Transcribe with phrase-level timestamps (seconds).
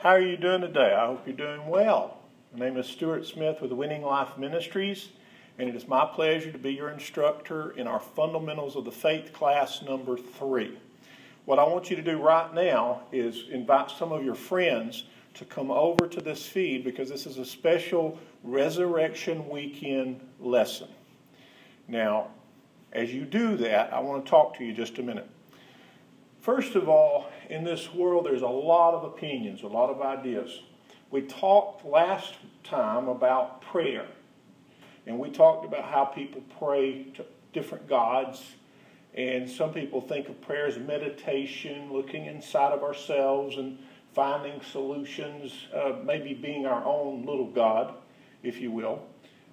[0.00, 0.94] How are you doing today?
[0.94, 2.16] I hope you're doing well.
[2.56, 5.10] My name is Stuart Smith with Winning Life Ministries,
[5.58, 9.34] and it is my pleasure to be your instructor in our Fundamentals of the Faith
[9.34, 10.78] class number three.
[11.44, 15.44] What I want you to do right now is invite some of your friends to
[15.44, 20.88] come over to this feed because this is a special Resurrection Weekend lesson.
[21.88, 22.28] Now,
[22.94, 25.28] as you do that, I want to talk to you just a minute.
[26.40, 30.62] First of all, in this world, there's a lot of opinions, a lot of ideas.
[31.10, 34.06] We talked last time about prayer,
[35.06, 38.42] and we talked about how people pray to different gods.
[39.12, 43.78] And some people think of prayer as meditation, looking inside of ourselves and
[44.14, 47.94] finding solutions, uh, maybe being our own little God,
[48.42, 49.02] if you will.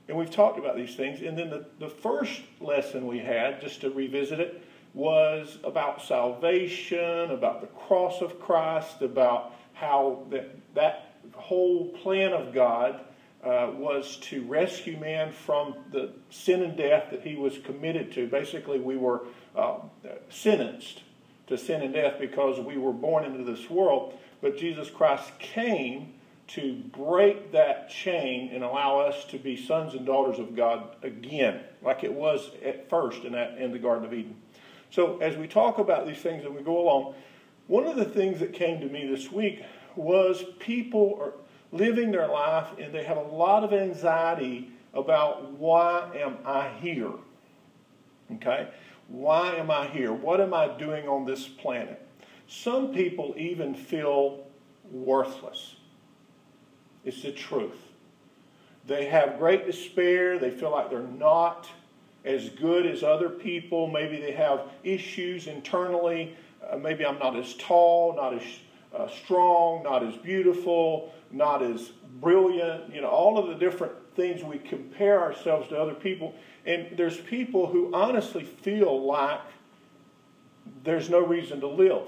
[0.07, 1.21] And we've talked about these things.
[1.21, 4.63] And then the, the first lesson we had, just to revisit it,
[4.97, 12.51] was about salvation, about the cross of Christ, about how that, that whole plan of
[12.51, 13.01] God
[13.43, 18.25] uh, was to rescue man from the sin and death that he was committed to.
[18.27, 19.77] Basically, we were uh,
[20.29, 21.03] sentenced
[21.45, 24.17] to sin and death because we were born into this world.
[24.41, 26.15] But Jesus Christ came
[26.47, 31.61] to break that chain and allow us to be sons and daughters of God again,
[31.83, 34.35] like it was at first in, that, in the Garden of Eden.
[34.89, 37.15] So, as we talk about these things and we go along,
[37.67, 39.61] one of the things that came to me this week
[39.95, 41.33] was people are
[41.71, 47.11] living their life and they have a lot of anxiety about why am I here?
[48.35, 48.69] Okay?
[49.07, 50.13] Why am I here?
[50.13, 52.05] What am I doing on this planet?
[52.47, 54.45] Some people even feel
[54.89, 55.75] worthless.
[57.03, 57.77] It's the truth.
[58.85, 60.39] They have great despair.
[60.39, 61.69] They feel like they're not
[62.27, 63.87] as good as other people.
[63.87, 66.35] Maybe they have issues internally.
[66.69, 68.43] Uh, maybe I'm not as tall, not as
[68.93, 71.89] uh, strong, not as beautiful, not as
[72.19, 72.93] brilliant.
[72.93, 76.35] You know, all of the different things we compare ourselves to other people.
[76.65, 79.39] And there's people who honestly feel like
[80.83, 82.07] there's no reason to live.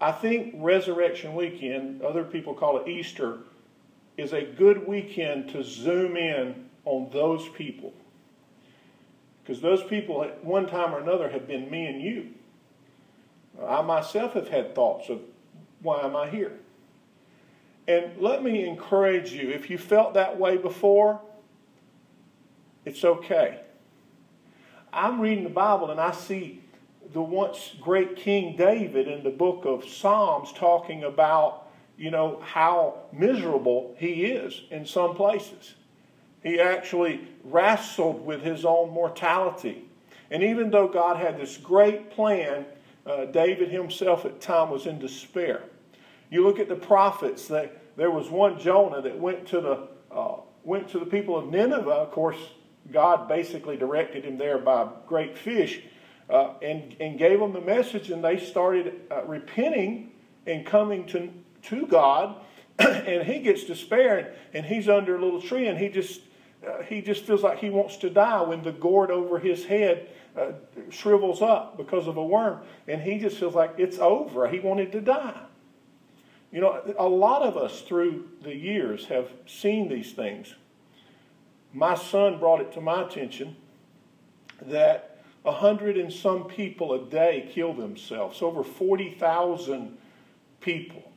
[0.00, 3.38] I think Resurrection Weekend, other people call it Easter,
[4.16, 7.92] is a good weekend to zoom in on those people.
[9.44, 12.30] Because those people at one time or another have been me and you.
[13.62, 15.20] I myself have had thoughts of
[15.82, 16.52] why am I here?
[17.86, 21.20] And let me encourage you if you felt that way before,
[22.86, 23.60] it's okay.
[24.92, 26.62] I'm reading the Bible and I see
[27.12, 31.68] the once great King David in the book of Psalms talking about,
[31.98, 35.74] you know, how miserable he is in some places.
[36.44, 39.88] He actually wrestled with his own mortality.
[40.30, 42.66] And even though God had this great plan,
[43.06, 45.62] uh, David himself at time was in despair.
[46.30, 47.48] You look at the prophets.
[47.48, 51.50] They, there was one Jonah that went to the uh, went to the people of
[51.50, 51.90] Nineveh.
[51.90, 52.38] Of course,
[52.92, 55.82] God basically directed him there by a great fish,
[56.28, 60.12] uh, and and gave them the message, and they started uh, repenting
[60.46, 61.30] and coming to
[61.64, 62.36] to God.
[62.78, 66.20] and he gets despair, and he's under a little tree, and he just
[66.66, 70.08] uh, he just feels like he wants to die when the gourd over his head
[70.36, 70.52] uh,
[70.90, 72.60] shrivels up because of a worm.
[72.88, 74.48] And he just feels like it's over.
[74.48, 75.40] He wanted to die.
[76.50, 80.54] You know, a lot of us through the years have seen these things.
[81.72, 83.56] My son brought it to my attention
[84.62, 88.40] that a hundred and some people a day kill themselves.
[88.40, 89.98] Over 40,000
[90.60, 91.10] people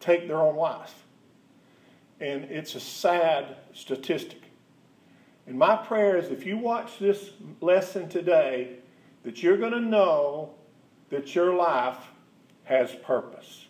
[0.00, 1.02] take their own life
[2.22, 4.42] and it's a sad statistic.
[5.46, 8.76] And my prayer is if you watch this lesson today,
[9.24, 10.54] that you're going to know
[11.10, 11.98] that your life
[12.64, 13.66] has purpose.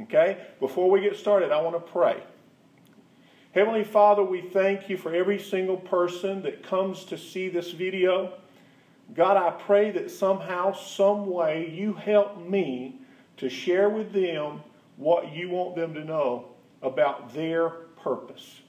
[0.00, 0.46] Okay?
[0.60, 2.22] Before we get started, I want to pray.
[3.52, 8.32] Heavenly Father, we thank you for every single person that comes to see this video.
[9.14, 13.00] God, I pray that somehow, some way, you help me
[13.36, 14.62] to share with them
[14.96, 16.48] what you want them to know
[16.80, 18.61] about their purpose.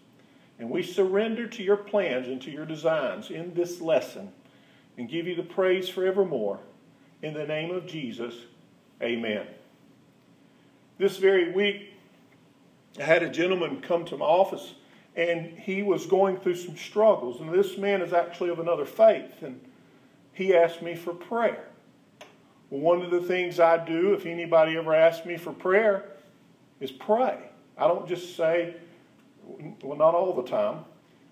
[0.59, 4.31] And we surrender to your plans and to your designs in this lesson
[4.97, 6.59] and give you the praise forevermore.
[7.21, 8.35] In the name of Jesus,
[9.01, 9.47] amen.
[10.97, 11.93] This very week,
[12.99, 14.75] I had a gentleman come to my office
[15.15, 17.39] and he was going through some struggles.
[17.39, 19.41] And this man is actually of another faith.
[19.41, 19.59] And
[20.33, 21.65] he asked me for prayer.
[22.69, 26.05] Well, one of the things I do, if anybody ever asks me for prayer,
[26.79, 27.37] is pray.
[27.77, 28.75] I don't just say,
[29.81, 30.85] well, not all the time.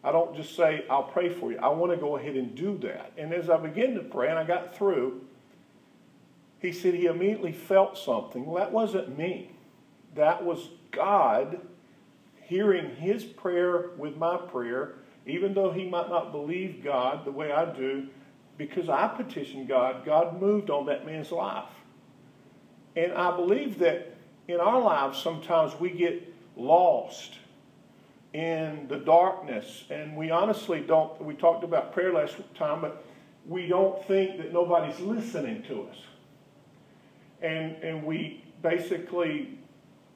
[0.04, 1.60] I don't just say, I'll pray for you.
[1.60, 3.12] I want to go ahead and do that.
[3.18, 5.22] And as I began to pray and I got through,
[6.60, 8.46] he said he immediately felt something.
[8.46, 9.52] Well, that wasn't me.
[10.16, 11.62] that was God
[12.44, 17.52] hearing his prayer with my prayer, even though he might not believe God the way
[17.52, 18.08] I do,
[18.58, 21.70] because I petitioned God, God moved on that man's life.
[22.96, 24.18] And I believe that
[24.48, 27.38] in our lives, sometimes we get lost
[28.34, 29.86] in the darkness.
[29.90, 33.04] And we honestly don't, we talked about prayer last time, but
[33.46, 35.98] we don't think that nobody's listening to us.
[37.42, 39.58] And, and we basically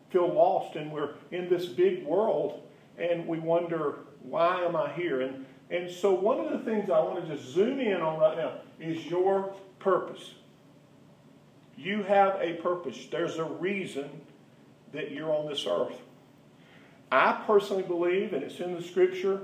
[0.10, 2.62] feel lost and we're in this big world
[2.98, 5.22] and we wonder, why am I here?
[5.22, 8.38] And, and so, one of the things I want to just zoom in on right
[8.38, 10.36] now is your purpose.
[11.76, 13.08] You have a purpose.
[13.12, 14.10] There's a reason
[14.94, 16.00] that you're on this earth.
[17.12, 19.42] I personally believe, and it's in the scripture,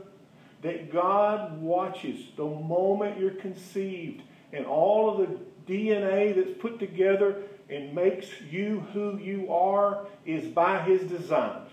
[0.62, 4.22] that God watches the moment you're conceived
[4.54, 5.38] and all of the
[5.72, 11.70] DNA that's put together and makes you who you are is by his designs.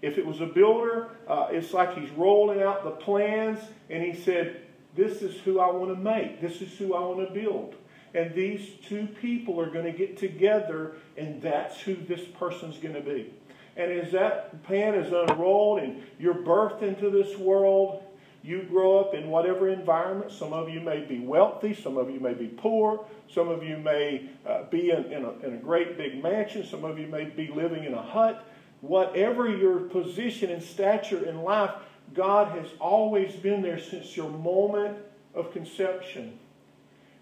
[0.00, 3.58] If it was a builder, uh, it's like he's rolling out the plans
[3.90, 4.62] and he said,
[4.94, 6.40] This is who I want to make.
[6.40, 7.74] This is who I want to build.
[8.14, 12.94] And these two people are going to get together, and that's who this person's going
[12.94, 13.32] to be.
[13.78, 18.02] And as that pan is unrolled and you're birthed into this world,
[18.42, 20.32] you grow up in whatever environment.
[20.32, 23.76] Some of you may be wealthy, some of you may be poor, some of you
[23.76, 27.24] may uh, be in, in, a, in a great big mansion, some of you may
[27.24, 28.44] be living in a hut.
[28.80, 31.70] Whatever your position and stature in life,
[32.14, 34.98] God has always been there since your moment
[35.34, 36.38] of conception.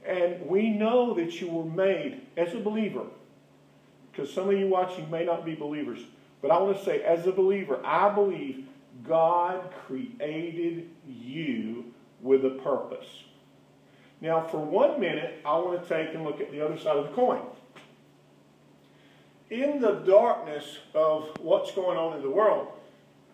[0.07, 3.05] And we know that you were made as a believer,
[4.13, 6.01] because some of you watching may not be believers.
[6.43, 8.67] But I want to say, as a believer, I believe
[9.03, 13.07] God created you with a purpose.
[14.21, 17.09] Now, for one minute, I want to take and look at the other side of
[17.09, 17.43] the coin.
[19.51, 22.69] In the darkness of what's going on in the world,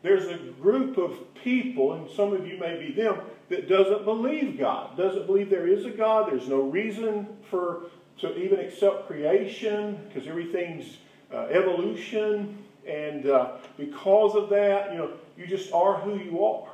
[0.02, 4.58] there's a group of people, and some of you may be them, that doesn't believe
[4.58, 6.30] God, doesn't believe there is a God.
[6.30, 7.84] There's no reason for
[8.18, 10.98] to even accept creation because everything's
[11.32, 16.68] uh, evolution, and uh, because of that, you know, you just are who you are.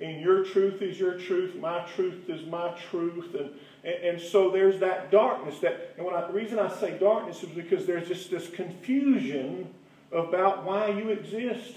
[0.00, 3.34] And your truth is your truth, my truth is my truth.
[3.34, 3.50] And,
[3.84, 5.60] and, and so there's that darkness.
[5.60, 9.72] That, and when I, the reason I say darkness is because there's just this confusion
[10.12, 11.76] about why you exist.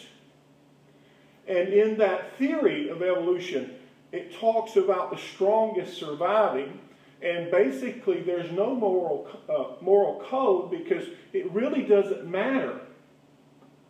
[1.47, 3.75] And in that theory of evolution,
[4.11, 6.79] it talks about the strongest surviving.
[7.21, 12.81] And basically, there's no moral, uh, moral code because it really doesn't matter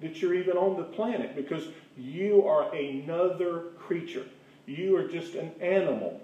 [0.02, 1.68] that you're even on the planet because
[1.98, 4.26] you are another creature.
[4.66, 6.22] You are just an animal.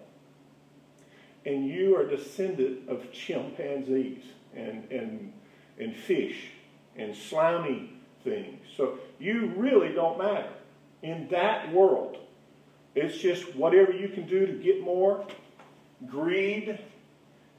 [1.45, 4.23] And you are descendant of chimpanzees
[4.55, 5.33] and, and,
[5.79, 6.49] and fish
[6.95, 7.93] and slimy
[8.23, 8.61] things.
[8.77, 10.53] So you really don't matter.
[11.01, 12.17] In that world,
[12.95, 15.25] it's just whatever you can do to get more
[16.07, 16.79] greed,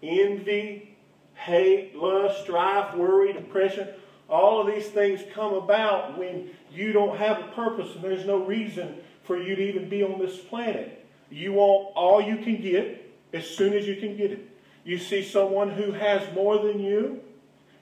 [0.02, 0.96] envy,
[1.34, 3.88] hate, lust, strife, worry, depression
[4.28, 8.44] all of these things come about when you don't have a purpose and there's no
[8.44, 11.06] reason for you to even be on this planet.
[11.30, 14.48] You want all you can get as soon as you can get it.
[14.84, 17.20] You see someone who has more than you,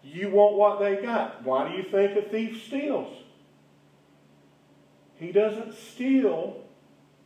[0.05, 1.45] you want what they got.
[1.45, 3.13] Why do you think a thief steals?
[5.17, 6.65] He doesn't steal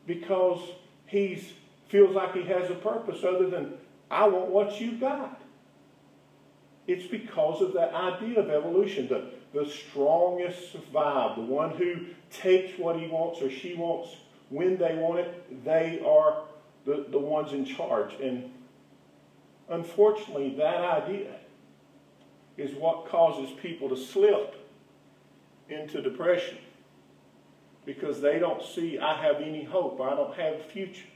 [0.06, 0.60] because
[1.06, 1.42] he
[1.88, 3.74] feels like he has a purpose other than,
[4.10, 5.40] I want what you got.
[6.86, 9.08] It's because of that idea of evolution.
[9.08, 11.36] that the strongest survive.
[11.36, 14.14] The one who takes what he wants or she wants
[14.50, 16.44] when they want it, they are
[16.84, 18.12] the, the ones in charge.
[18.22, 18.50] And
[19.68, 21.36] unfortunately, that idea
[22.56, 24.54] is what causes people to slip
[25.68, 26.58] into depression
[27.84, 31.06] because they don't see I have any hope I don't have a future.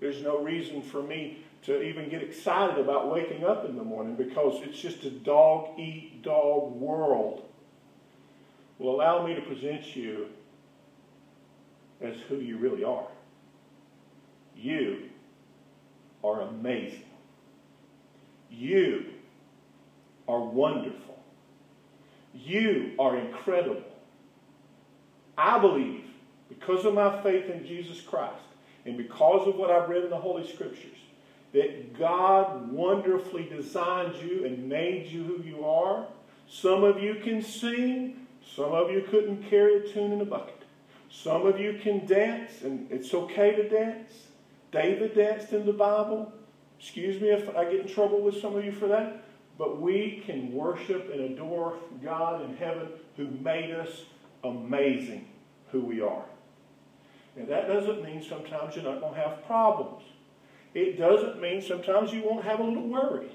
[0.00, 4.16] There's no reason for me to even get excited about waking up in the morning
[4.16, 7.42] because it's just a dog eat dog world.
[8.78, 10.26] Will allow me to present you
[12.00, 13.06] as who you really are.
[14.56, 15.08] You
[16.22, 17.04] are amazing.
[18.50, 19.06] You
[20.28, 21.18] are wonderful.
[22.34, 23.82] You are incredible.
[25.38, 26.04] I believe,
[26.48, 28.42] because of my faith in Jesus Christ,
[28.84, 30.98] and because of what I've read in the Holy Scriptures,
[31.54, 36.06] that God wonderfully designed you and made you who you are.
[36.48, 40.62] Some of you can sing, some of you couldn't carry a tune in a bucket.
[41.10, 44.10] Some of you can dance, and it's okay to dance.
[44.72, 46.32] David danced in the Bible.
[46.80, 49.22] Excuse me if I get in trouble with some of you for that.
[49.56, 54.04] but we can worship and adore God in heaven who made us
[54.42, 55.26] amazing
[55.70, 56.24] who we are.
[57.36, 60.02] And that doesn't mean sometimes you're not going to have problems.
[60.74, 63.30] It doesn't mean sometimes you won't have a little worry.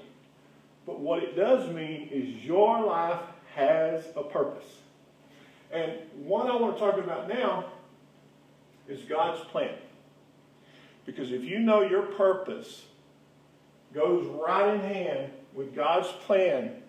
[0.86, 3.20] But what it does mean is your life
[3.54, 4.66] has a purpose.
[5.72, 7.66] And what I want to talk about now
[8.88, 9.74] is God's plan.
[11.06, 12.84] Because if you know your purpose
[13.94, 16.82] goes right in hand with God's plan,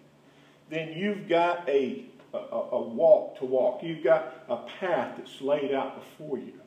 [0.70, 3.84] then you've got a, a, a walk to walk.
[3.84, 6.60] You've got a path that's laid out before you.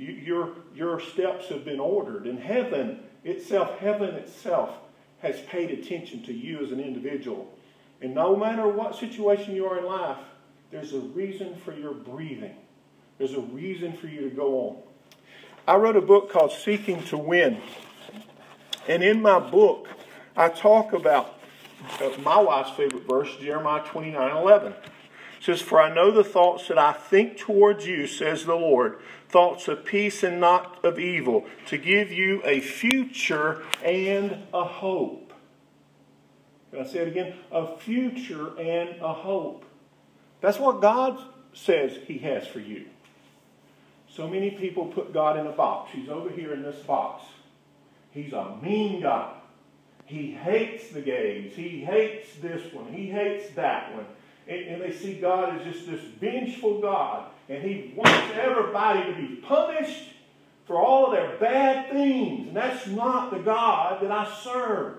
[0.00, 0.12] You.
[0.12, 2.26] your, your steps have been ordered.
[2.26, 4.70] And heaven itself, heaven itself,
[5.20, 7.52] has paid attention to you as an individual.
[8.00, 10.16] And no matter what situation you are in life,
[10.70, 12.54] there's a reason for your breathing.
[13.18, 14.76] There's a reason for you to go on.
[15.68, 17.60] I wrote a book called Seeking to Win.
[18.88, 19.88] And in my book,
[20.36, 21.38] I talk about
[22.00, 24.74] uh, my wife's favorite verse, Jeremiah 29 11.
[25.40, 29.68] Says, For I know the thoughts that I think towards you, says the Lord, thoughts
[29.68, 35.32] of peace and not of evil, to give you a future and a hope.
[36.70, 37.34] Can I say it again?
[37.50, 39.64] A future and a hope.
[40.40, 41.18] That's what God
[41.52, 42.86] says He has for you.
[44.08, 45.92] So many people put God in a box.
[45.92, 47.24] He's over here in this box.
[48.10, 49.36] He's a mean God.
[50.04, 51.54] He hates the gays.
[51.54, 52.92] He hates this one.
[52.92, 54.06] He hates that one.
[54.50, 57.30] And, and they see God as just this vengeful God.
[57.48, 60.10] And He wants everybody to be punished
[60.66, 62.48] for all of their bad things.
[62.48, 64.96] And that's not the God that I serve.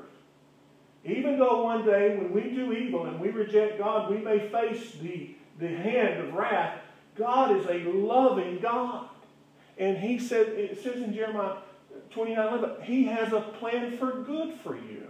[1.04, 4.94] Even though one day when we do evil and we reject God, we may face
[5.02, 6.80] the, the hand of wrath,
[7.16, 9.10] God is a loving God.
[9.78, 11.58] And he said, it says in Jeremiah
[12.12, 15.08] 29 11, He has a plan for good for you.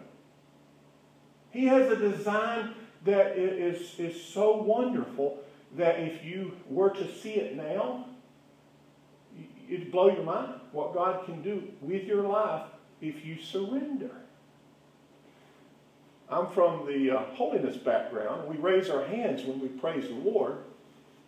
[1.51, 2.73] He has a design
[3.05, 5.39] that is, is so wonderful
[5.77, 8.05] that if you were to see it now,
[9.69, 12.67] it'd blow your mind what God can do with your life
[12.99, 14.11] if you surrender.
[16.29, 18.47] I'm from the uh, holiness background.
[18.47, 20.59] We raise our hands when we praise the Lord.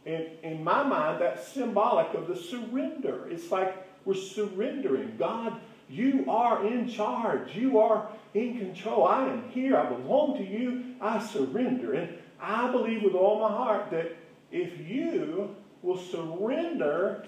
[0.05, 3.27] And in my mind, that's symbolic of the surrender.
[3.29, 5.15] It's like we're surrendering.
[5.17, 5.59] God,
[5.89, 7.55] you are in charge.
[7.55, 9.05] You are in control.
[9.05, 9.77] I am here.
[9.77, 10.95] I belong to you.
[11.01, 11.93] I surrender.
[11.93, 14.15] And I believe with all my heart that
[14.51, 17.25] if you will surrender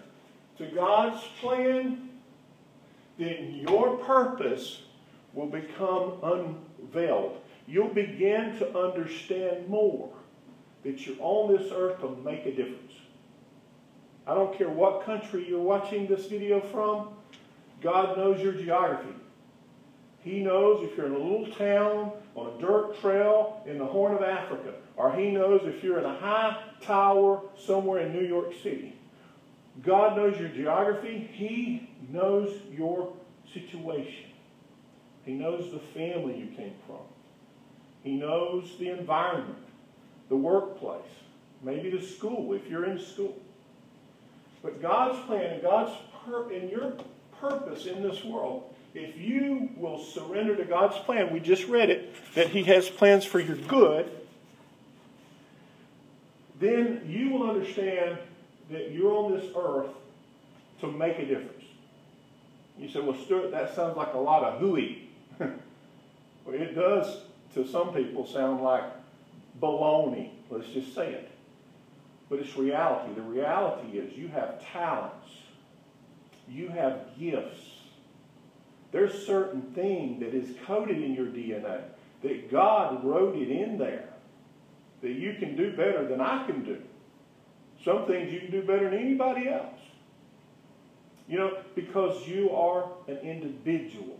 [0.58, 2.10] to God's plan,
[3.18, 4.82] then your purpose
[5.34, 7.38] will become unveiled.
[7.68, 10.10] You'll begin to understand more
[10.84, 12.94] that you're on this earth to make a difference.
[14.28, 17.10] I don't care what country you're watching this video from,
[17.86, 19.14] God knows your geography.
[20.24, 24.16] He knows if you're in a little town on a dirt trail in the Horn
[24.16, 28.54] of Africa, or He knows if you're in a high tower somewhere in New York
[28.64, 28.96] City.
[29.84, 31.30] God knows your geography.
[31.32, 33.14] He knows your
[33.54, 34.32] situation.
[35.24, 37.06] He knows the family you came from.
[38.02, 39.60] He knows the environment
[40.28, 41.02] the workplace,
[41.62, 43.38] maybe the school if you're in school.
[44.64, 45.92] But God's plan and God's
[46.26, 46.94] pur- and your
[47.50, 52.14] purpose in this world, if you will surrender to God's plan, we just read it,
[52.34, 54.10] that He has plans for your good,
[56.60, 58.18] then you will understand
[58.72, 59.90] that you're on this earth
[60.80, 61.64] to make a difference.
[62.78, 65.10] You say, well, Stuart, that sounds like a lot of hooey.
[65.40, 65.52] well,
[66.48, 67.22] it does
[67.54, 68.84] to some people sound like
[69.62, 70.32] baloney.
[70.50, 71.32] Let's just say it.
[72.30, 73.14] But it's reality.
[73.14, 75.28] The reality is you have talents.
[76.50, 77.62] You have gifts.
[78.92, 81.82] There's certain thing that is coded in your DNA
[82.24, 84.10] that God wrote it in there
[85.02, 86.82] that you can do better than I can do.
[87.84, 89.80] Some things you can do better than anybody else.
[91.28, 94.20] You know, because you are an individual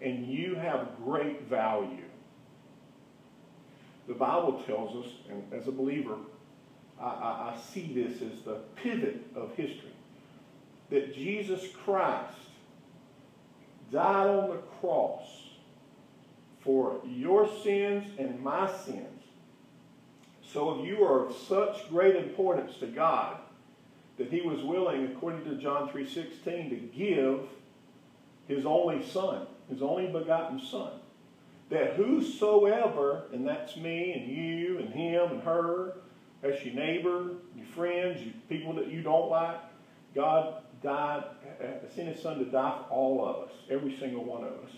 [0.00, 2.04] and you have great value.
[4.08, 6.16] The Bible tells us, and as a believer,
[7.00, 9.89] I, I, I see this as the pivot of history,
[10.90, 12.36] that Jesus Christ
[13.92, 15.24] died on the cross
[16.60, 19.06] for your sins and my sins.
[20.42, 23.38] So if you are of such great importance to God
[24.18, 27.40] that he was willing, according to John 3.16, to give
[28.48, 30.92] his only son, his only begotten son,
[31.70, 35.94] that whosoever, and that's me and you and him and her,
[36.42, 39.60] that's your neighbor, your friends, your people that you don't like,
[40.14, 41.24] God died,
[41.60, 44.52] uh, uh, sent his son to die for all of us, every single one of
[44.52, 44.72] us.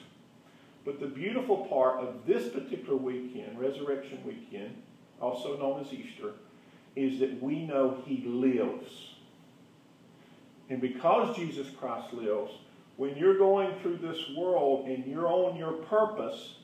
[0.85, 4.75] But the beautiful part of this particular weekend, Resurrection Weekend,
[5.21, 6.33] also known as Easter,
[6.97, 9.15] is that we know He lives.
[10.69, 12.53] And because Jesus Christ lives,
[12.97, 16.57] when you're going through this world and you're on your purpose,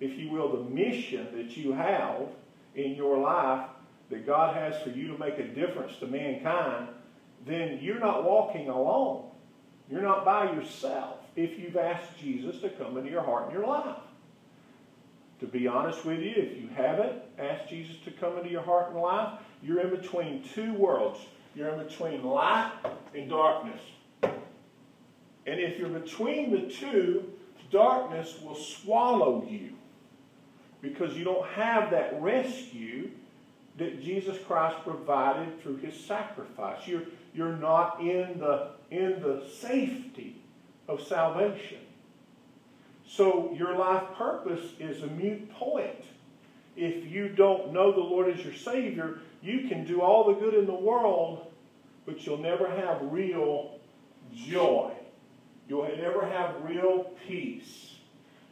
[0.00, 2.28] if you will, the mission that you have
[2.74, 3.68] in your life
[4.10, 6.88] that God has for you to make a difference to mankind,
[7.46, 9.24] then you're not walking alone.
[9.90, 13.66] You're not by yourself if you've asked Jesus to come into your heart and your
[13.66, 13.98] life.
[15.40, 18.92] To be honest with you, if you haven't asked Jesus to come into your heart
[18.92, 21.20] and life, you're in between two worlds.
[21.54, 22.72] You're in between light
[23.14, 23.80] and darkness.
[24.22, 27.30] And if you're between the two,
[27.70, 29.70] darkness will swallow you
[30.80, 33.10] because you don't have that rescue
[33.76, 36.86] that Jesus Christ provided through his sacrifice.
[36.86, 37.02] You're,
[37.34, 40.40] you're not in the, in the safety
[40.88, 41.78] of salvation.
[43.06, 46.04] So your life purpose is a mute point.
[46.76, 50.54] If you don't know the Lord as your Savior, you can do all the good
[50.54, 51.52] in the world,
[52.06, 53.78] but you'll never have real
[54.34, 54.92] joy.
[55.68, 57.96] You'll never have real peace.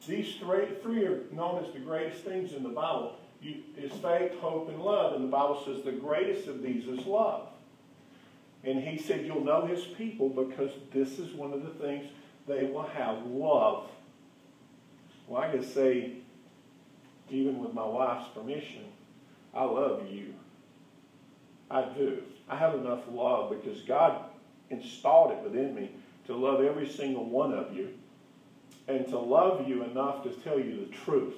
[0.07, 3.17] These three, three are known as the greatest things in the Bible.
[3.43, 5.15] You, is faith, hope, and love.
[5.15, 7.49] And the Bible says the greatest of these is love.
[8.65, 12.07] And he said you'll know his people because this is one of the things
[12.47, 13.89] they will have love.
[15.27, 16.13] Well, I can say,
[17.31, 18.85] even with my wife's permission,
[19.55, 20.35] I love you.
[21.71, 22.23] I do.
[22.49, 24.25] I have enough love because God
[24.71, 25.91] installed it within me
[26.27, 27.91] to love every single one of you
[28.89, 31.35] and to love you enough to tell you the truth.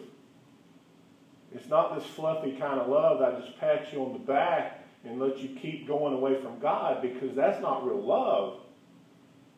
[1.54, 5.20] It's not this fluffy kind of love that just pats you on the back and
[5.20, 8.60] lets you keep going away from God because that's not real love.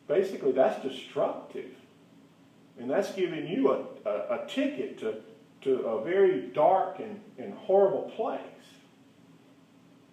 [0.07, 1.71] Basically, that's destructive.
[2.79, 5.15] And that's giving you a, a, a ticket to,
[5.61, 8.41] to a very dark and, and horrible place.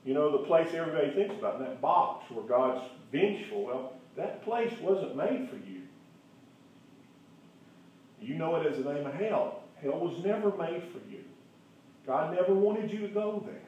[0.04, 3.66] You know, the place everybody thinks about, that box where God's vengeful.
[3.66, 5.82] Well, that place wasn't made for you.
[8.20, 9.62] You know it as the name of hell.
[9.82, 11.24] Hell was never made for you.
[12.06, 13.60] God never wanted you to go there.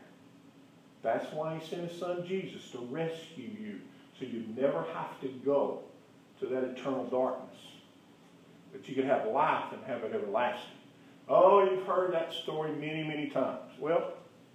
[1.03, 3.81] That's why he sent his son Jesus to rescue you
[4.19, 5.81] so you never have to go
[6.41, 7.57] to that eternal darkness.
[8.73, 10.71] That you could have life and have it everlasting.
[11.29, 13.73] Oh, you've heard that story many, many times.
[13.79, 14.13] Well,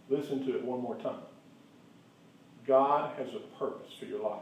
[0.09, 1.21] listen to it one more time.
[2.67, 4.41] God has a purpose for your life.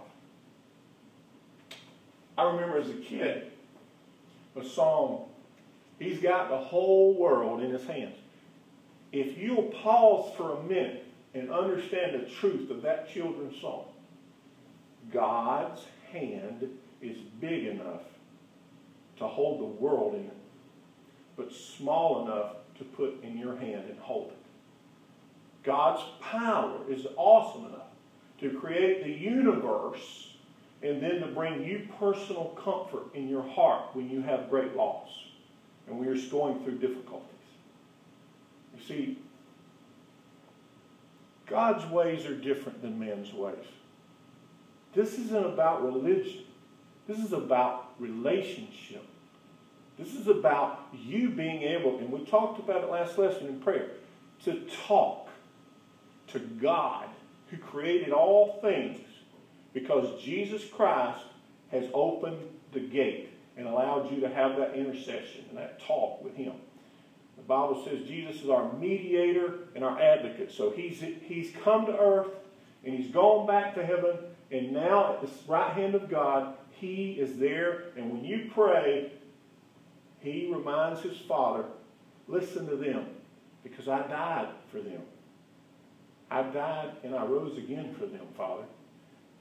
[2.37, 3.51] I remember as a kid
[4.55, 5.25] a song,
[5.99, 8.15] He's got the whole world in His hands.
[9.11, 13.85] If you'll pause for a minute and understand the truth of that children's song,
[15.11, 16.69] God's hand
[17.01, 18.01] is big enough
[19.17, 20.37] to hold the world in it,
[21.35, 24.37] but small enough to put in your hand and hold it.
[25.63, 27.87] God's power is awesome enough
[28.39, 30.33] to create the universe
[30.81, 35.09] and then to bring you personal comfort in your heart when you have great loss
[35.87, 37.25] and when you're going through difficulties.
[38.79, 39.17] You see,
[41.47, 43.65] God's ways are different than man's ways.
[44.93, 46.43] This isn't about religion.
[47.07, 49.05] This is about relationship.
[49.97, 53.89] This is about you being able, and we talked about it last lesson in prayer,
[54.45, 55.27] to talk
[56.27, 57.05] to God
[57.49, 59.01] who created all things
[59.73, 61.25] because Jesus Christ
[61.71, 62.39] has opened
[62.71, 66.53] the gate and allowed you to have that intercession and that talk with him.
[67.49, 70.51] Bible says Jesus is our mediator and our advocate.
[70.51, 72.31] So he's, he's come to earth
[72.85, 74.15] and he's gone back to heaven
[74.51, 77.85] and now at the right hand of God, he is there.
[77.97, 79.11] And when you pray,
[80.21, 81.65] he reminds his Father,
[82.27, 83.07] listen to them
[83.63, 85.01] because I died for them.
[86.31, 88.63] I died and I rose again for them, Father.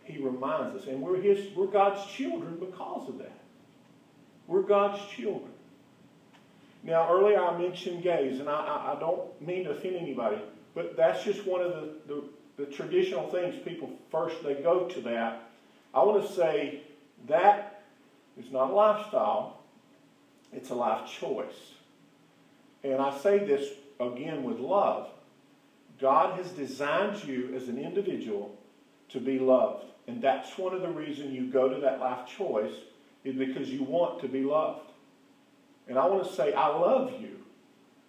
[0.05, 0.89] He reminds us.
[0.89, 3.39] And we're, his, we're God's children because of that.
[4.47, 5.53] We're God's children.
[6.83, 10.39] Now, earlier I mentioned gays, and I, I, I don't mean to offend anybody,
[10.75, 12.25] but that's just one of the, the,
[12.57, 15.51] the traditional things people first they go to that.
[15.93, 16.83] I want to say
[17.27, 17.83] that
[18.39, 19.61] is not a lifestyle,
[20.53, 21.75] it's a life choice.
[22.85, 25.11] And I say this again with love.
[26.01, 28.57] God has designed you as an individual
[29.09, 29.85] to be loved.
[30.07, 32.73] And that's one of the reasons you go to that life choice
[33.25, 34.88] is because you want to be loved.
[35.89, 37.39] And I want to say, I love you.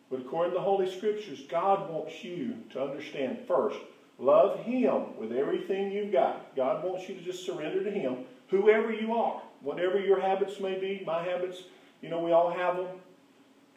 [0.10, 3.80] But according to the Holy Scriptures, God wants you to understand first,
[4.18, 6.56] love Him with everything you've got.
[6.56, 10.80] God wants you to just surrender to Him, whoever you are, whatever your habits may
[10.80, 11.04] be.
[11.06, 11.64] My habits,
[12.02, 12.88] you know, we all have them.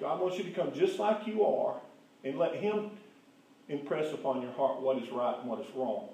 [0.00, 1.76] God wants you to come just like you are
[2.24, 2.90] and let Him
[3.68, 6.08] impress upon your heart what is right and what is wrong.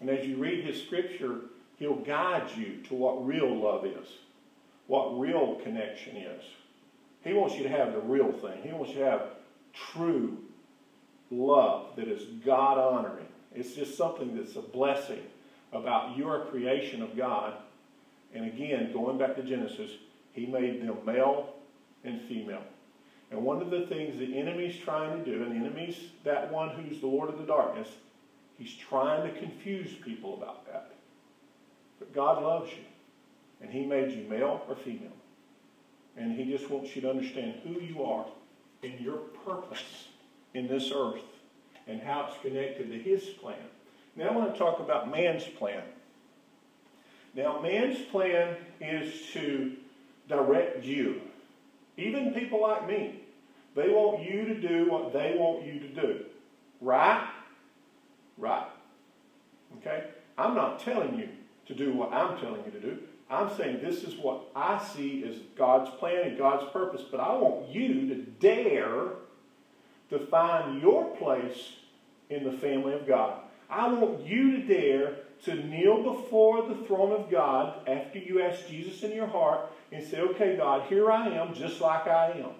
[0.00, 1.40] And as you read His Scripture,
[1.78, 4.06] He'll guide you to what real love is,
[4.86, 6.42] what real connection is.
[7.24, 8.62] He wants you to have the real thing.
[8.62, 9.22] He wants you to have
[9.72, 10.38] true
[11.30, 13.26] love that is God honoring.
[13.54, 15.22] It's just something that's a blessing
[15.72, 17.54] about your creation of God.
[18.34, 19.90] And again, going back to Genesis,
[20.32, 21.54] He made them male
[22.04, 22.62] and female.
[23.30, 26.70] And one of the things the enemy's trying to do, and the enemy's that one
[26.70, 27.88] who's the Lord of the darkness,
[28.58, 30.92] he's trying to confuse people about that.
[31.98, 32.84] But God loves you,
[33.62, 35.12] and He made you male or female.
[36.16, 38.26] And He just wants you to understand who you are
[38.82, 40.08] and your purpose
[40.54, 41.22] in this earth
[41.86, 43.56] and how it's connected to His plan.
[44.16, 45.82] Now I want to talk about man's plan.
[47.34, 49.72] Now, man's plan is to
[50.28, 51.20] direct you.
[51.96, 53.20] Even people like me.
[53.74, 56.24] They want you to do what they want you to do.
[56.80, 57.26] Right?
[58.36, 58.66] Right.
[59.78, 60.04] Okay?
[60.36, 61.28] I'm not telling you
[61.66, 62.98] to do what I'm telling you to do.
[63.32, 67.34] I'm saying this is what I see as God's plan and God's purpose, but I
[67.34, 69.08] want you to dare
[70.10, 71.72] to find your place
[72.28, 73.40] in the family of God.
[73.70, 75.14] I want you to dare
[75.44, 80.06] to kneel before the throne of God after you ask Jesus in your heart and
[80.06, 82.50] say, okay, God, here I am, just like I am.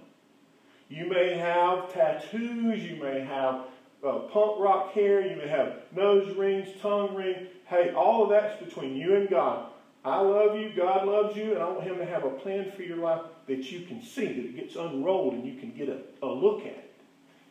[0.88, 3.66] You may have tattoos, you may have
[4.04, 7.46] uh, punk rock hair, you may have nose rings, tongue ring.
[7.66, 9.70] Hey, all of that's between you and God.
[10.04, 12.82] I love you, God loves you, and I want Him to have a plan for
[12.82, 15.98] your life that you can see, that it gets unrolled and you can get a,
[16.24, 16.94] a look at it.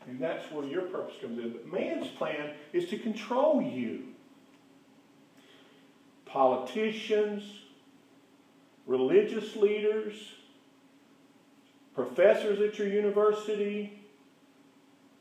[0.08, 1.52] And that's where your purpose comes in.
[1.52, 4.04] But man's plan is to control you.
[6.26, 7.44] Politicians,
[8.86, 10.16] religious leaders,
[11.94, 14.02] professors at your university,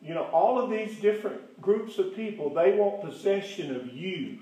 [0.03, 4.39] you know, all of these different groups of people, they want possession of you.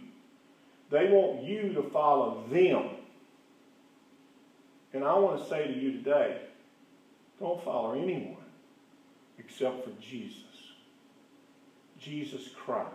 [0.90, 2.90] They want you to follow them.
[4.92, 6.40] And I want to say to you today,
[7.38, 8.36] don't follow anyone
[9.38, 10.42] except for Jesus.
[12.00, 12.88] Jesus Christ.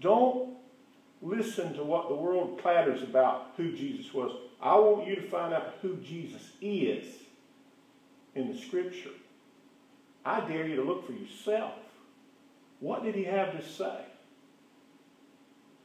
[0.00, 0.50] Don't
[1.22, 4.32] listen to what the world clatters about who Jesus was.
[4.60, 7.04] I want you to find out who Jesus is
[8.34, 9.10] in the scripture.
[10.24, 11.74] I dare you to look for yourself.
[12.80, 14.04] What did he have to say?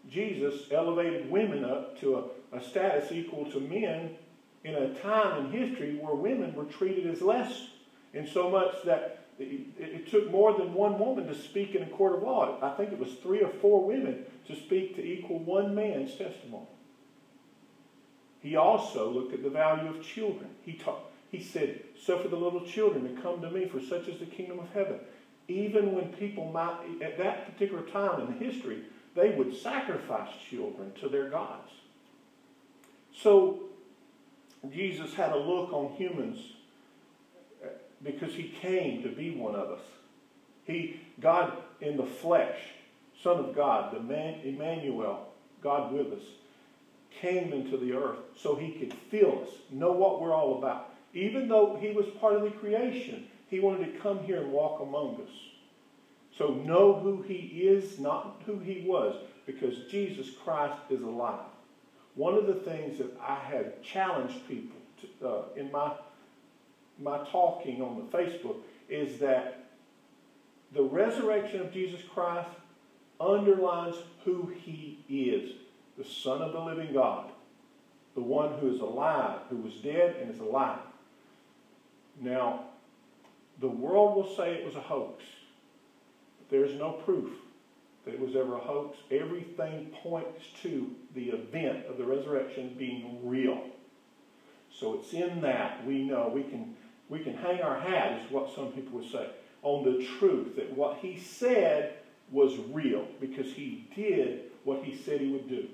[0.10, 2.18] Jesus elevated women up to
[2.52, 4.16] a, a status equal to men
[4.64, 7.68] in a time in history where women were treated as less,
[8.14, 11.88] in so much that it, it, took more than one woman to speak in a
[11.88, 12.60] court of law.
[12.62, 16.68] I think it was three or four women to speak to equal one man's testimony.
[18.42, 20.50] He also looked at the value of children.
[20.64, 24.20] He taught, he said, Suffer the little children to come to me, for such is
[24.20, 25.00] the kingdom of heaven.
[25.48, 28.84] Even when people might, at that particular time in history,
[29.16, 31.72] they would sacrifice children to their gods.
[33.16, 33.60] So,
[34.72, 36.40] Jesus had a look on humans
[37.64, 37.68] uh,
[38.04, 39.82] because he came to be one of us.
[40.66, 42.58] He, God in the flesh,
[43.22, 45.28] Son of God, the man, Emmanuel,
[45.62, 46.24] God with us,
[47.22, 50.90] came into the earth so he could feel us, know what we're all about.
[51.14, 54.82] Even though he was part of the creation, he wanted to come here and walk
[54.82, 55.32] among us.
[56.38, 59.16] So know who he is, not who he was,
[59.46, 61.46] because Jesus Christ is alive.
[62.16, 65.94] One of the things that I have challenged people to, uh, in my,
[67.02, 68.58] my talking on the Facebook
[68.90, 69.66] is that
[70.74, 72.50] the resurrection of Jesus Christ
[73.20, 75.52] underlines who he is
[75.98, 77.32] the Son of the living God,
[78.16, 80.80] the one who is alive, who was dead and is alive.
[82.20, 82.66] Now,
[83.60, 85.24] the world will say it was a hoax,
[86.54, 87.32] there's no proof
[88.06, 88.98] that it was ever a hoax.
[89.10, 93.60] Everything points to the event of the resurrection being real.
[94.72, 96.76] So it's in that we know we can
[97.10, 99.30] we can hang our hat, is what some people would say,
[99.64, 101.96] on the truth that what he said
[102.32, 105.68] was real because he did what he said he would do.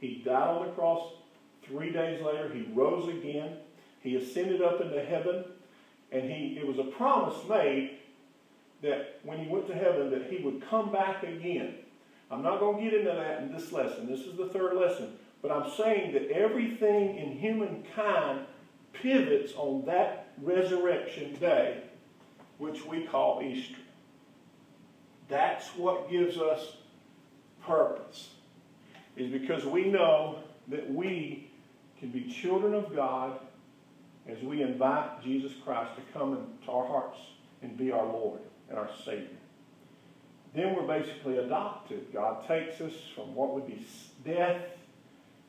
[0.00, 1.12] He died on the cross.
[1.66, 3.56] Three days later, he rose again.
[4.02, 5.44] He ascended up into heaven.
[6.12, 7.98] And he, it was a promise made
[8.82, 11.74] that when he went to heaven that he would come back again.
[12.30, 14.06] I'm not going to get into that in this lesson.
[14.06, 15.12] This is the third lesson.
[15.42, 18.40] But I'm saying that everything in humankind
[18.92, 21.82] pivots on that resurrection day,
[22.58, 23.76] which we call Easter.
[25.28, 26.76] That's what gives us
[27.64, 28.30] purpose,
[29.16, 31.50] is because we know that we
[31.98, 33.38] can be children of God
[34.28, 37.18] as we invite Jesus Christ to come into our hearts
[37.62, 39.28] and be our Lord and our Savior.
[40.54, 42.12] Then we're basically adopted.
[42.12, 43.86] God takes us from what would be
[44.24, 44.62] death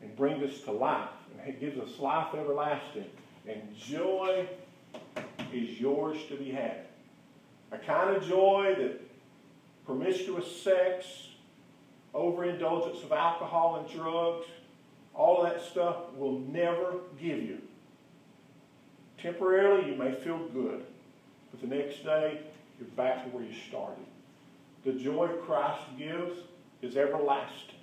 [0.02, 1.10] and brings us to life.
[1.32, 3.06] And He gives us life everlasting.
[3.48, 4.48] And joy
[5.54, 6.88] is yours to be had.
[7.72, 9.02] A kind of joy that
[9.86, 11.30] promiscuous sex,
[12.14, 14.46] overindulgence of alcohol and drugs,
[15.14, 17.62] all of that stuff will never give you.
[19.22, 20.86] Temporarily, you may feel good,
[21.50, 22.42] but the next day,
[22.80, 24.06] you're back to where you started.
[24.84, 26.40] The joy Christ gives
[26.82, 27.76] is everlasting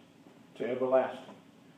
[0.56, 1.34] to everlasting.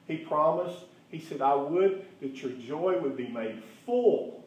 [0.07, 4.44] He promised, He said, I would that your joy would be made full.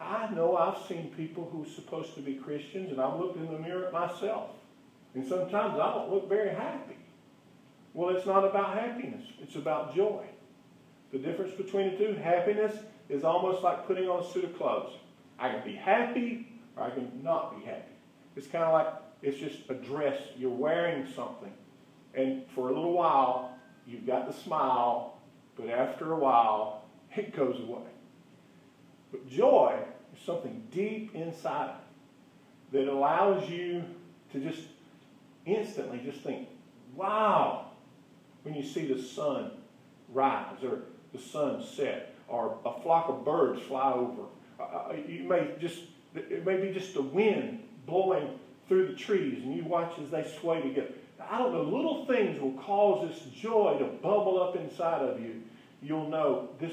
[0.00, 3.50] I know I've seen people who are supposed to be Christians, and I've looked in
[3.50, 4.50] the mirror at myself.
[5.14, 6.96] And sometimes I don't look very happy.
[7.94, 10.24] Well, it's not about happiness, it's about joy.
[11.10, 12.76] The difference between the two, happiness
[13.08, 14.92] is almost like putting on a suit of clothes.
[15.38, 16.47] I can be happy
[16.80, 17.92] I can not be happy.
[18.36, 18.88] It's kind of like
[19.22, 20.20] it's just a dress.
[20.36, 21.52] You're wearing something.
[22.14, 25.18] And for a little while, you've got the smile,
[25.56, 26.84] but after a while,
[27.16, 27.90] it goes away.
[29.10, 29.78] But joy
[30.14, 31.76] is something deep inside
[32.72, 33.84] that allows you
[34.32, 34.62] to just
[35.46, 36.48] instantly just think,
[36.94, 37.72] wow,
[38.42, 39.52] when you see the sun
[40.08, 44.22] rise or the sun set or a flock of birds fly over.
[44.60, 45.80] Uh, uh, you may just,
[46.14, 50.30] it may be just the wind blowing through the trees and you watch as they
[50.40, 50.88] sway together.
[51.20, 55.42] I don't know, little things will cause this joy to bubble up inside of you.
[55.82, 56.72] You'll know this,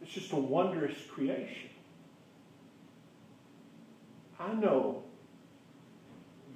[0.00, 1.70] it's just a wondrous creation.
[4.38, 5.02] I know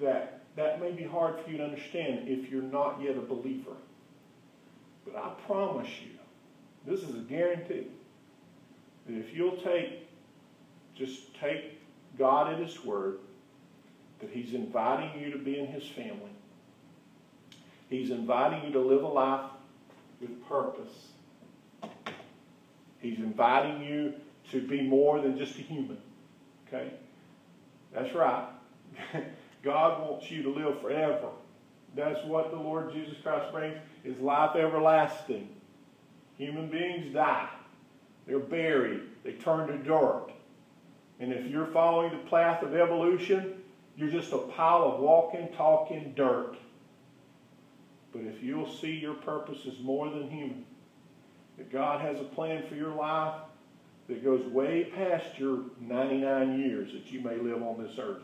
[0.01, 3.77] that that may be hard for you to understand if you're not yet a believer.
[5.05, 6.19] But I promise you,
[6.90, 7.88] this is a guarantee,
[9.07, 10.09] that if you'll take,
[10.97, 11.76] just take
[12.18, 13.18] God at His word,
[14.20, 16.31] that He's inviting you to be in His family,
[17.88, 19.50] He's inviting you to live a life
[20.20, 21.09] with purpose.
[22.98, 24.14] He's inviting you
[24.50, 25.98] to be more than just a human.
[26.66, 26.90] Okay?
[27.92, 28.48] That's right.
[29.62, 31.29] God wants you to live forever.
[31.94, 35.48] That's what the Lord Jesus Christ brings is life everlasting.
[36.37, 37.48] Human beings die.
[38.26, 39.02] They're buried.
[39.24, 40.29] They turn to dirt.
[41.18, 43.55] And if you're following the path of evolution,
[43.96, 46.57] you're just a pile of walking, talking dirt.
[48.12, 50.64] But if you'll see your purpose is more than human,
[51.57, 53.40] that God has a plan for your life
[54.09, 58.22] that goes way past your 99 years that you may live on this earth,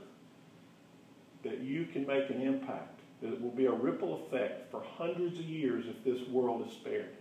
[1.43, 5.39] that you can make an impact that it will be a ripple effect for hundreds
[5.39, 7.15] of years if this world is spared.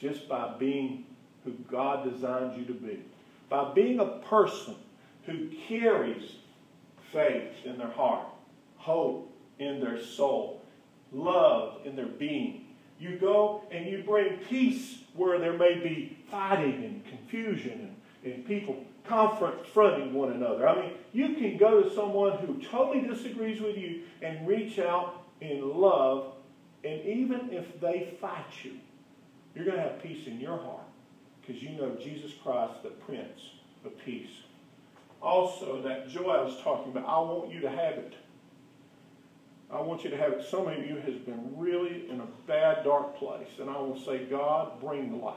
[0.00, 1.04] Just by being
[1.44, 3.00] who God designed you to be.
[3.48, 4.76] By being a person
[5.24, 6.36] who carries
[7.12, 8.26] faith in their heart,
[8.76, 10.62] hope in their soul,
[11.12, 12.66] love in their being.
[12.98, 18.46] You go and you bring peace where there may be fighting and confusion and, and
[18.46, 20.68] people confronting one another.
[20.68, 25.22] I mean, you can go to someone who totally disagrees with you and reach out
[25.40, 26.34] in love,
[26.84, 28.72] and even if they fight you,
[29.54, 30.87] you're going to have peace in your heart
[31.48, 33.40] because you know Jesus Christ, the Prince
[33.84, 34.42] of Peace.
[35.22, 38.14] Also, that joy I was talking about, I want you to have it.
[39.72, 40.44] I want you to have it.
[40.48, 44.26] Some of you has been really in a bad, dark place, and I will say,
[44.26, 45.36] God, bring the light.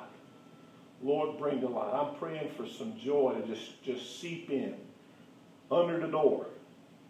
[1.01, 1.93] Lord, bring the light.
[1.93, 4.75] I'm praying for some joy to just, just seep in
[5.71, 6.47] under the door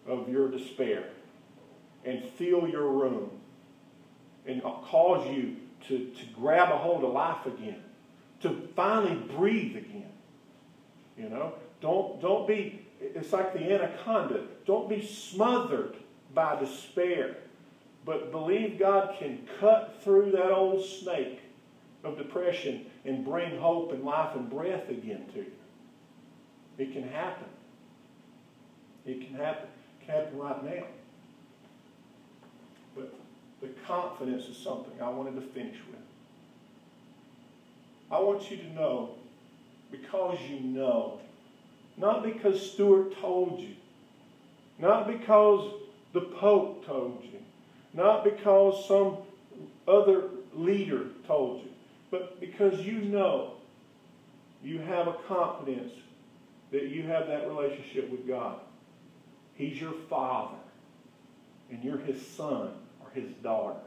[0.08, 1.10] of your despair
[2.06, 3.32] and fill your room
[4.46, 5.56] and cause you
[5.88, 7.82] to, to grab a hold of life again,
[8.42, 10.12] to finally breathe again.
[11.18, 15.96] You know, don't, don't be, it's like the anaconda, don't be smothered
[16.34, 17.38] by despair,
[18.06, 21.40] but believe God can cut through that old snake
[22.04, 25.52] of depression and bring hope and life and breath again to you.
[26.78, 27.48] It can happen.
[29.06, 29.68] It can happen.
[30.00, 30.84] It can happen right now.
[32.96, 33.14] But
[33.62, 36.00] the confidence is something I wanted to finish with.
[38.12, 39.12] I want you to know
[39.90, 41.20] because you know,
[41.98, 43.76] not because Stuart told you,
[44.80, 45.72] not because
[46.12, 47.40] the Pope told you,
[47.94, 49.18] not because some
[49.88, 51.70] other leader told you,
[52.10, 53.54] but because you know
[54.62, 55.94] you have a confidence
[56.72, 58.60] that you have that relationship with God.
[59.56, 60.58] He's your father,
[61.70, 63.80] and you're his son or his daughter.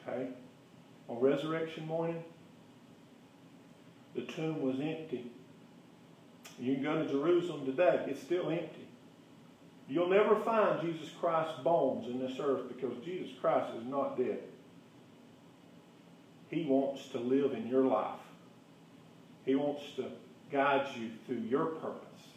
[0.00, 0.28] Okay?
[1.08, 2.22] On resurrection morning,
[4.14, 5.30] the tomb was empty.
[6.58, 8.86] You can go to Jerusalem today, it's still empty.
[9.88, 14.40] You'll never find Jesus Christ's bones in this earth because Jesus Christ is not dead.
[16.48, 18.20] He wants to live in your life.
[19.44, 20.06] He wants to
[20.50, 22.28] guide you through your purpose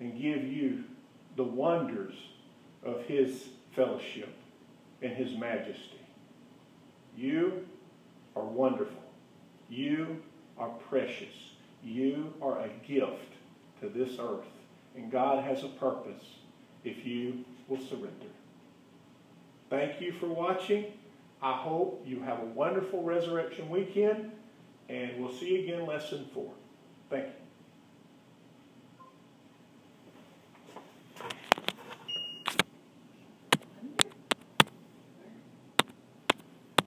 [0.00, 0.84] and give you
[1.36, 2.14] the wonders
[2.84, 4.34] of His fellowship
[5.02, 6.00] and His majesty.
[7.16, 7.66] You
[8.36, 9.02] are wonderful.
[9.68, 10.22] You
[10.58, 11.34] are precious.
[11.82, 13.32] You are a gift
[13.80, 14.46] to this earth.
[14.96, 16.24] And God has a purpose
[16.84, 18.26] if you will surrender.
[19.70, 20.86] Thank you for watching.
[21.40, 24.32] I hope you have a wonderful resurrection weekend,
[24.88, 26.50] and we'll see you again lesson four.
[27.10, 27.47] Thank you.